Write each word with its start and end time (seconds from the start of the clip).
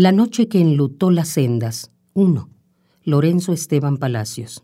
La 0.00 0.12
noche 0.12 0.46
que 0.46 0.60
enlutó 0.60 1.10
las 1.10 1.26
sendas. 1.26 1.90
1. 2.14 2.48
Lorenzo 3.02 3.52
Esteban 3.52 3.96
Palacios. 3.96 4.62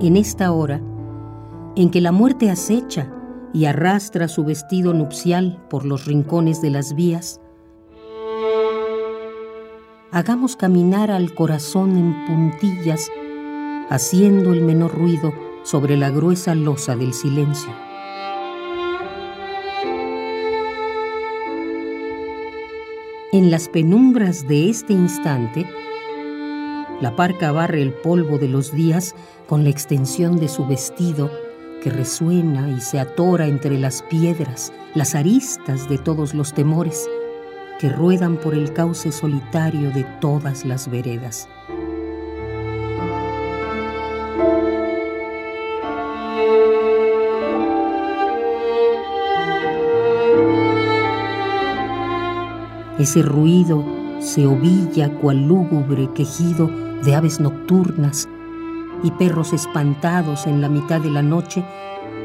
En 0.00 0.16
esta 0.16 0.52
hora, 0.52 0.80
en 1.74 1.90
que 1.90 2.00
la 2.00 2.12
muerte 2.12 2.48
acecha 2.48 3.12
y 3.52 3.64
arrastra 3.64 4.28
su 4.28 4.44
vestido 4.44 4.94
nupcial 4.94 5.60
por 5.68 5.84
los 5.84 6.04
rincones 6.04 6.62
de 6.62 6.70
las 6.70 6.94
vías, 6.94 7.40
hagamos 10.12 10.54
caminar 10.54 11.10
al 11.10 11.34
corazón 11.34 11.96
en 11.96 12.24
puntillas 12.24 13.10
haciendo 13.88 14.52
el 14.52 14.62
menor 14.62 14.94
ruido 14.94 15.32
sobre 15.62 15.96
la 15.96 16.10
gruesa 16.10 16.54
losa 16.54 16.96
del 16.96 17.12
silencio. 17.12 17.70
En 23.32 23.50
las 23.50 23.68
penumbras 23.68 24.46
de 24.46 24.70
este 24.70 24.92
instante, 24.92 25.66
la 27.00 27.14
parca 27.14 27.52
barre 27.52 27.82
el 27.82 27.92
polvo 27.92 28.38
de 28.38 28.48
los 28.48 28.72
días 28.72 29.14
con 29.46 29.64
la 29.64 29.70
extensión 29.70 30.36
de 30.36 30.48
su 30.48 30.66
vestido 30.66 31.30
que 31.82 31.90
resuena 31.90 32.70
y 32.70 32.80
se 32.80 32.98
atora 32.98 33.46
entre 33.46 33.78
las 33.78 34.02
piedras, 34.02 34.72
las 34.94 35.14
aristas 35.14 35.88
de 35.88 35.98
todos 35.98 36.32
los 36.32 36.54
temores 36.54 37.06
que 37.78 37.90
ruedan 37.90 38.38
por 38.38 38.54
el 38.54 38.72
cauce 38.72 39.12
solitario 39.12 39.90
de 39.90 40.04
todas 40.20 40.64
las 40.64 40.90
veredas. 40.90 41.48
Ese 52.98 53.20
ruido 53.20 53.84
se 54.20 54.46
ovilla 54.46 55.10
cual 55.10 55.46
lúgubre 55.46 56.08
quejido 56.14 56.70
de 57.04 57.14
aves 57.14 57.40
nocturnas 57.40 58.26
y 59.02 59.10
perros 59.10 59.52
espantados 59.52 60.46
en 60.46 60.62
la 60.62 60.70
mitad 60.70 61.00
de 61.02 61.10
la 61.10 61.20
noche 61.20 61.62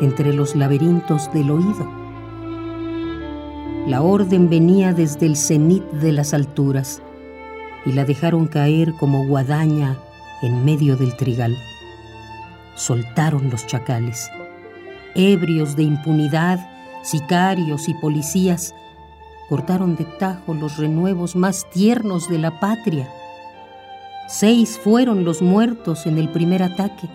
entre 0.00 0.32
los 0.32 0.56
laberintos 0.56 1.32
del 1.32 1.52
oído. 1.52 1.88
La 3.86 4.02
orden 4.02 4.50
venía 4.50 4.92
desde 4.92 5.26
el 5.26 5.36
cenit 5.36 5.84
de 5.92 6.10
las 6.10 6.34
alturas 6.34 7.00
y 7.84 7.92
la 7.92 8.04
dejaron 8.04 8.48
caer 8.48 8.92
como 8.94 9.24
guadaña 9.24 9.96
en 10.42 10.64
medio 10.64 10.96
del 10.96 11.16
trigal. 11.16 11.56
Soltaron 12.74 13.50
los 13.50 13.64
chacales. 13.68 14.28
Ebrios 15.14 15.76
de 15.76 15.84
impunidad, 15.84 16.58
sicarios 17.04 17.88
y 17.88 17.94
policías 17.94 18.74
cortaron 19.48 19.96
de 19.96 20.04
tajo 20.04 20.54
los 20.54 20.76
renuevos 20.76 21.36
más 21.36 21.68
tiernos 21.70 22.28
de 22.28 22.38
la 22.38 22.58
patria. 22.58 23.08
Seis 24.28 24.78
fueron 24.82 25.24
los 25.24 25.40
muertos 25.40 26.06
en 26.06 26.18
el 26.18 26.28
primer 26.28 26.62
ataque. 26.62 27.08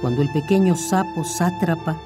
Cuando 0.00 0.22
el 0.22 0.32
pequeño 0.32 0.74
sapo 0.74 1.24
sátrapa 1.24 1.96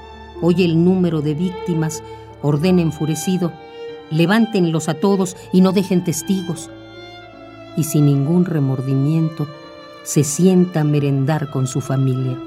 oye 0.43 0.65
el 0.65 0.85
número 0.85 1.23
de 1.23 1.35
víctimas, 1.35 2.03
ordena 2.43 2.83
enfurecido, 2.83 3.53
levántenlos 4.11 4.89
a 4.89 4.95
todos 4.95 5.37
y 5.53 5.63
no 5.63 5.73
dejen 5.73 6.05
testigos. 6.05 6.71
Y 7.77 7.85
sin 7.85 8.07
ningún 8.07 8.45
remordimiento, 8.45 9.49
se 10.05 10.23
sienta 10.23 10.83
a 10.83 10.85
merendar 10.85 11.51
con 11.51 11.67
su 11.67 11.81
familia. 11.81 12.39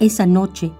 Esa 0.00 0.26
noche 0.26 0.72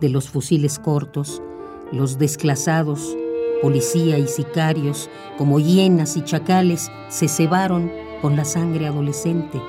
de 0.00 0.10
los 0.10 0.28
fusiles 0.28 0.78
cortos, 0.78 1.42
los 1.90 2.18
desclasados, 2.18 3.16
policía 3.62 4.18
y 4.18 4.26
sicarios, 4.26 5.10
como 5.38 5.58
hienas 5.58 6.16
y 6.16 6.22
chacales, 6.22 6.90
se 7.08 7.28
cebaron 7.28 7.90
con 8.22 8.36
la 8.36 8.44
sangre 8.44 8.86
adolescente 8.86 9.60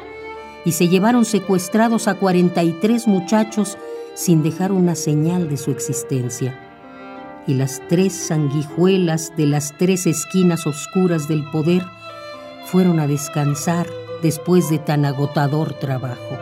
y 0.65 0.73
se 0.73 0.89
llevaron 0.89 1.25
secuestrados 1.25 2.07
a 2.07 2.15
43 2.15 3.07
muchachos 3.07 3.77
sin 4.13 4.43
dejar 4.43 4.71
una 4.71 4.95
señal 4.95 5.49
de 5.49 5.57
su 5.57 5.71
existencia. 5.71 6.57
Y 7.47 7.55
las 7.55 7.81
tres 7.89 8.13
sanguijuelas 8.13 9.33
de 9.35 9.47
las 9.47 9.73
tres 9.77 10.05
esquinas 10.05 10.67
oscuras 10.67 11.27
del 11.27 11.43
poder 11.51 11.83
fueron 12.65 12.99
a 12.99 13.07
descansar 13.07 13.87
después 14.21 14.69
de 14.69 14.77
tan 14.77 15.05
agotador 15.05 15.73
trabajo. 15.73 16.37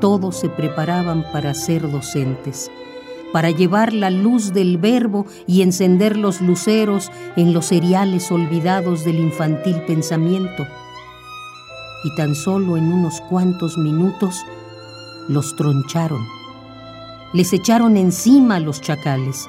Todos 0.00 0.36
se 0.36 0.48
preparaban 0.48 1.24
para 1.32 1.54
ser 1.54 1.90
docentes, 1.90 2.70
para 3.32 3.50
llevar 3.50 3.92
la 3.92 4.10
luz 4.10 4.52
del 4.52 4.78
verbo 4.78 5.26
y 5.46 5.62
encender 5.62 6.16
los 6.16 6.40
luceros 6.40 7.10
en 7.34 7.52
los 7.52 7.66
seriales 7.66 8.30
olvidados 8.30 9.04
del 9.04 9.18
infantil 9.18 9.82
pensamiento 9.86 10.66
y 12.06 12.10
tan 12.10 12.36
solo 12.36 12.76
en 12.76 12.92
unos 12.92 13.20
cuantos 13.22 13.76
minutos 13.76 14.44
los 15.28 15.56
troncharon. 15.56 16.24
Les 17.32 17.52
echaron 17.52 17.96
encima 17.96 18.60
los 18.60 18.80
chacales. 18.80 19.48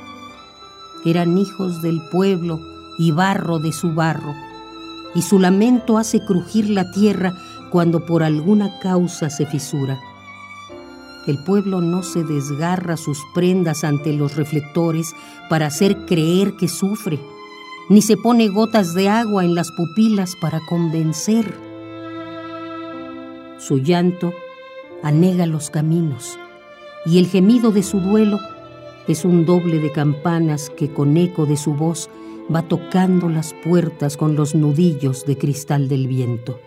Eran 1.05 1.37
hijos 1.37 1.83
del 1.83 2.01
pueblo 2.09 2.59
y 2.97 3.11
barro 3.11 3.59
de 3.59 3.71
su 3.71 3.93
barro, 3.93 4.33
y 5.13 5.21
su 5.21 5.37
lamento 5.37 5.99
hace 5.99 6.25
crujir 6.25 6.71
la 6.71 6.89
tierra 6.89 7.35
cuando 7.69 8.07
por 8.07 8.23
alguna 8.23 8.79
causa 8.79 9.29
se 9.29 9.45
fisura. 9.45 9.99
El 11.27 11.37
pueblo 11.43 11.79
no 11.79 12.01
se 12.01 12.23
desgarra 12.23 12.97
sus 12.97 13.19
prendas 13.35 13.83
ante 13.83 14.13
los 14.13 14.35
reflectores 14.35 15.13
para 15.47 15.67
hacer 15.67 16.07
creer 16.07 16.55
que 16.55 16.67
sufre, 16.67 17.19
ni 17.87 18.01
se 18.01 18.17
pone 18.17 18.47
gotas 18.47 18.95
de 18.95 19.09
agua 19.09 19.45
en 19.45 19.53
las 19.53 19.71
pupilas 19.71 20.35
para 20.41 20.59
convencer 20.67 21.66
su 23.59 23.79
llanto 23.79 24.33
anega 25.03 25.45
los 25.45 25.69
caminos 25.69 26.37
y 27.05 27.19
el 27.19 27.27
gemido 27.27 27.71
de 27.71 27.83
su 27.83 27.99
duelo 27.99 28.37
es 29.07 29.23
un 29.23 29.45
doble 29.45 29.79
de 29.79 29.91
campanas 29.91 30.69
que 30.69 30.91
con 30.91 31.15
eco 31.17 31.45
de 31.45 31.55
su 31.55 31.73
voz 31.73 32.09
va 32.53 32.61
tocando 32.63 33.29
las 33.29 33.53
puertas 33.53 34.17
con 34.17 34.35
los 34.35 34.55
nudillos 34.55 35.25
de 35.25 35.37
cristal 35.37 35.87
del 35.87 36.07
viento. 36.07 36.59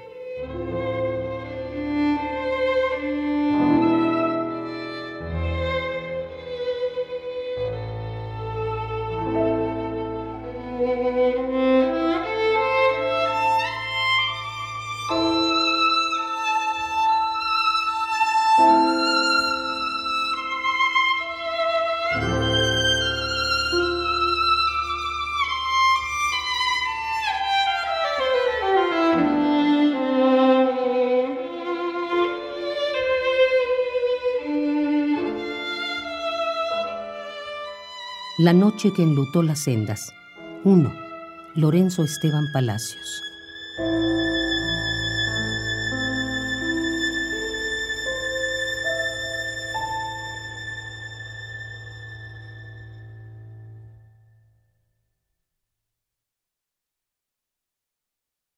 La 38.43 38.55
noche 38.55 38.91
que 38.95 39.03
enlutó 39.03 39.43
las 39.43 39.59
sendas. 39.59 40.15
1. 40.65 40.91
Lorenzo 41.57 42.05
Esteban 42.05 42.51
Palacios. 42.51 43.23